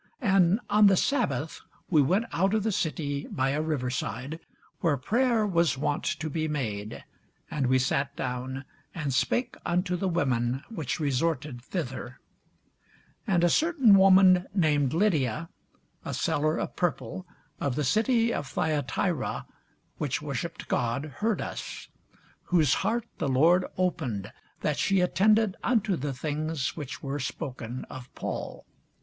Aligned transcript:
And 0.23 0.59
on 0.67 0.87
the 0.87 0.97
sabbath 0.97 1.61
we 1.91 2.01
went 2.01 2.25
out 2.31 2.55
of 2.55 2.63
the 2.63 2.71
city 2.71 3.27
by 3.29 3.51
a 3.51 3.61
river 3.61 3.91
side, 3.91 4.39
where 4.79 4.97
prayer 4.97 5.45
was 5.45 5.77
wont 5.77 6.03
to 6.05 6.27
be 6.27 6.47
made; 6.47 7.03
and 7.51 7.67
we 7.67 7.77
sat 7.77 8.15
down, 8.15 8.65
and 8.95 9.13
spake 9.13 9.55
unto 9.63 9.95
the 9.95 10.07
women 10.07 10.63
which 10.69 10.99
resorted 10.99 11.61
thither. 11.61 12.19
[Sidenote: 13.27 13.27
The 13.27 13.33
Acts 13.33 13.35
16] 13.35 13.35
And 13.35 13.43
a 13.43 13.49
certain 13.87 13.95
woman 13.95 14.45
named 14.55 14.93
Lydia, 14.95 15.49
a 16.03 16.15
seller 16.15 16.57
of 16.57 16.75
purple, 16.75 17.27
of 17.59 17.75
the 17.75 17.83
city 17.83 18.33
of 18.33 18.47
Thyatira, 18.47 19.45
which 19.99 20.19
worshipped 20.19 20.67
God, 20.67 21.05
heard 21.17 21.41
us: 21.41 21.89
whose 22.45 22.73
heart 22.73 23.05
the 23.19 23.29
Lord 23.29 23.65
opened, 23.77 24.31
that 24.61 24.79
she 24.79 24.99
attended 24.99 25.55
unto 25.61 25.95
the 25.95 26.11
things 26.11 26.75
which 26.75 27.03
were 27.03 27.19
spoken 27.19 27.85
of 27.85 28.11
Paul. 28.15 28.65